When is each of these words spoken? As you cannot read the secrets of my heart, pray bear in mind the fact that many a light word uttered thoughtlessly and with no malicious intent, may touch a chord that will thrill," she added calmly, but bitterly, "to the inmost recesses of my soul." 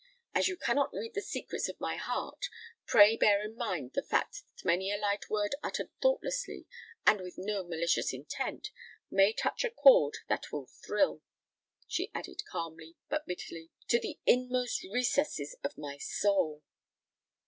As 0.33 0.47
you 0.47 0.57
cannot 0.57 0.91
read 0.93 1.13
the 1.13 1.21
secrets 1.21 1.69
of 1.69 1.79
my 1.79 1.95
heart, 1.95 2.45
pray 2.87 3.15
bear 3.15 3.43
in 3.45 3.55
mind 3.55 3.91
the 3.93 4.01
fact 4.01 4.41
that 4.57 4.65
many 4.65 4.91
a 4.91 4.97
light 4.97 5.29
word 5.29 5.53
uttered 5.61 5.91
thoughtlessly 6.01 6.65
and 7.05 7.21
with 7.21 7.35
no 7.37 7.63
malicious 7.63 8.11
intent, 8.11 8.69
may 9.11 9.31
touch 9.31 9.63
a 9.63 9.69
chord 9.69 10.17
that 10.27 10.51
will 10.51 10.65
thrill," 10.65 11.21
she 11.87 12.09
added 12.15 12.41
calmly, 12.49 12.95
but 13.09 13.27
bitterly, 13.27 13.69
"to 13.89 13.99
the 13.99 14.19
inmost 14.25 14.83
recesses 14.91 15.55
of 15.63 15.77
my 15.77 15.99
soul." 15.99 16.63